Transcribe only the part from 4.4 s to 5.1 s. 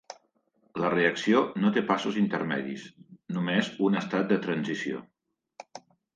transició.